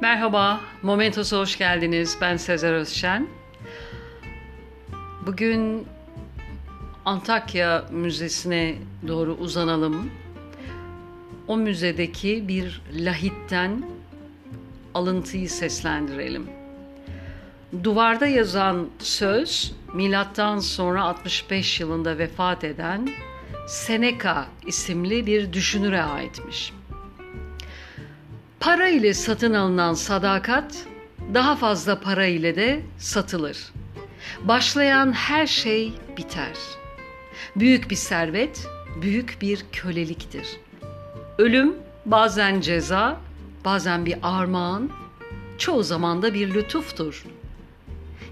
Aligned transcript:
Merhaba, 0.00 0.60
Momentos'a 0.82 1.38
hoş 1.38 1.58
geldiniz. 1.58 2.18
Ben 2.20 2.36
Sezer 2.36 2.72
Özşen. 2.72 3.28
Bugün 5.26 5.86
Antakya 7.04 7.84
Müzesi'ne 7.90 8.74
doğru 9.08 9.34
uzanalım. 9.34 10.10
O 11.48 11.56
müzedeki 11.56 12.48
bir 12.48 12.82
lahitten 12.94 13.84
alıntıyı 14.94 15.50
seslendirelim. 15.50 16.50
Duvarda 17.84 18.26
yazan 18.26 18.88
söz 18.98 19.72
milattan 19.94 20.58
sonra 20.58 21.02
65 21.02 21.80
yılında 21.80 22.18
vefat 22.18 22.64
eden 22.64 23.08
Seneca 23.68 24.46
isimli 24.66 25.26
bir 25.26 25.52
düşünüre 25.52 26.02
aitmiş. 26.02 26.72
Para 28.60 28.88
ile 28.88 29.14
satın 29.14 29.54
alınan 29.54 29.94
sadakat 29.94 30.86
daha 31.34 31.56
fazla 31.56 32.00
para 32.00 32.26
ile 32.26 32.56
de 32.56 32.80
satılır. 32.98 33.72
Başlayan 34.44 35.12
her 35.12 35.46
şey 35.46 35.92
biter. 36.16 36.52
Büyük 37.56 37.90
bir 37.90 37.96
servet, 37.96 38.66
büyük 39.02 39.38
bir 39.40 39.64
köleliktir. 39.72 40.46
Ölüm 41.38 41.74
bazen 42.06 42.60
ceza, 42.60 43.20
bazen 43.64 44.06
bir 44.06 44.16
armağan, 44.22 44.90
çoğu 45.58 45.82
zaman 45.82 46.22
da 46.22 46.34
bir 46.34 46.54
lütuftur. 46.54 47.24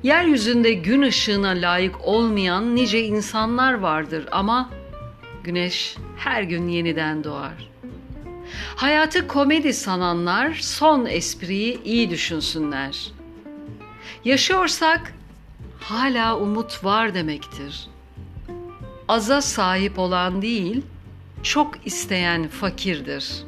Yeryüzünde 0.03 0.73
gün 0.73 1.03
ışığına 1.03 1.49
layık 1.49 2.05
olmayan 2.05 2.77
nice 2.77 3.05
insanlar 3.05 3.75
vardır 3.75 4.27
ama 4.33 4.71
güneş 5.45 5.97
her 6.17 6.43
gün 6.43 6.69
yeniden 6.69 7.25
doğar. 7.25 7.69
Hayatı 8.77 9.27
komedi 9.29 9.73
sananlar 9.73 10.55
son 10.55 11.07
espriyi 11.07 11.83
iyi 11.85 12.11
düşünsünler. 12.11 13.11
Yaşıyorsak 14.25 15.15
hala 15.81 16.39
umut 16.39 16.85
var 16.85 17.15
demektir. 17.15 17.89
Aza 19.09 19.43
sahip 19.43 19.99
olan 19.99 20.43
değil, 20.43 20.83
çok 21.43 21.87
isteyen 21.87 22.49
fakirdir. 22.49 23.45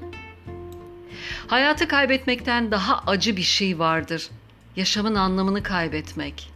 Hayatı 1.46 1.88
kaybetmekten 1.88 2.70
daha 2.70 3.02
acı 3.06 3.36
bir 3.36 3.42
şey 3.42 3.78
vardır. 3.78 4.28
Yaşamın 4.76 5.14
anlamını 5.14 5.62
kaybetmek. 5.62 6.50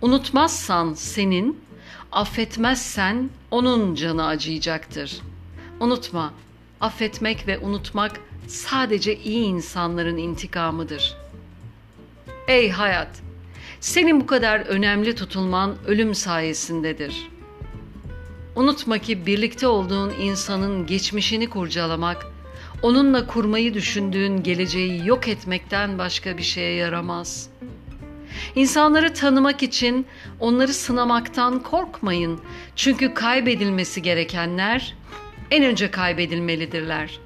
Unutmazsan 0.00 0.94
senin, 0.94 1.60
affetmezsen 2.12 3.30
onun 3.50 3.94
canı 3.94 4.26
acıyacaktır. 4.26 5.20
Unutma, 5.80 6.32
affetmek 6.82 7.46
ve 7.46 7.58
unutmak 7.58 8.20
sadece 8.46 9.16
iyi 9.16 9.44
insanların 9.44 10.16
intikamıdır. 10.16 11.16
Ey 12.48 12.70
hayat, 12.70 13.22
senin 13.80 14.20
bu 14.20 14.26
kadar 14.26 14.60
önemli 14.60 15.14
tutulman 15.14 15.74
ölüm 15.86 16.14
sayesindedir. 16.14 17.28
Unutma 18.56 18.98
ki 18.98 19.26
birlikte 19.26 19.66
olduğun 19.66 20.10
insanın 20.20 20.86
geçmişini 20.86 21.50
kurcalamak, 21.50 22.26
onunla 22.82 23.26
kurmayı 23.26 23.74
düşündüğün 23.74 24.42
geleceği 24.42 25.06
yok 25.06 25.28
etmekten 25.28 25.98
başka 25.98 26.38
bir 26.38 26.42
şeye 26.42 26.74
yaramaz. 26.74 27.48
İnsanları 28.54 29.14
tanımak 29.14 29.62
için 29.62 30.06
onları 30.40 30.74
sınamaktan 30.74 31.62
korkmayın. 31.62 32.40
Çünkü 32.76 33.14
kaybedilmesi 33.14 34.02
gerekenler 34.02 34.94
en 35.52 35.64
önce 35.64 35.90
kaybedilmelidirler. 35.90 37.20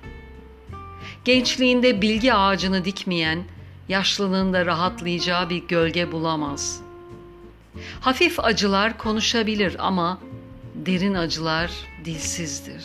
Gençliğinde 1.25 2.03
bilgi 2.03 2.35
ağacını 2.35 2.85
dikmeyen, 2.85 3.45
yaşlılığında 3.89 4.67
rahatlayacağı 4.67 5.51
bir 5.51 5.63
gölge 5.69 6.13
bulamaz. 6.13 6.83
Hafif 8.01 8.41
acılar 8.41 8.99
konuşabilir 8.99 9.77
ama 9.79 10.21
derin 10.75 11.15
acılar 11.15 11.71
dilsizdir. 12.05 12.85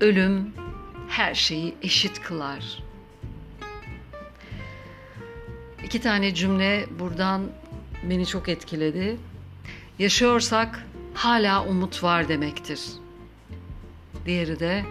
Ölüm 0.00 0.52
her 1.08 1.34
şeyi 1.34 1.74
eşit 1.82 2.22
kılar. 2.22 2.82
İki 5.84 6.00
tane 6.00 6.34
cümle 6.34 6.86
buradan 6.98 7.42
beni 8.02 8.26
çok 8.26 8.48
etkiledi. 8.48 9.16
Yaşıyorsak 9.98 10.86
hala 11.14 11.64
umut 11.64 12.02
var 12.02 12.28
demektir. 12.28 12.80
Diğeri 14.28 14.60
de 14.60 14.84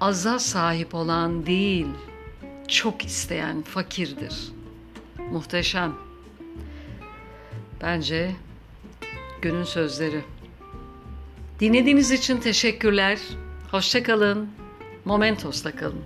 aza 0.00 0.38
sahip 0.38 0.94
olan 0.94 1.46
değil, 1.46 1.86
çok 2.68 3.04
isteyen 3.04 3.62
fakirdir. 3.62 4.52
Muhteşem. 5.32 5.94
Bence 7.82 8.30
günün 9.42 9.64
sözleri. 9.64 10.20
Dinlediğiniz 11.60 12.10
için 12.10 12.40
teşekkürler. 12.40 13.18
Hoşçakalın. 13.70 14.48
Momentos'ta 15.04 15.76
kalın. 15.76 16.04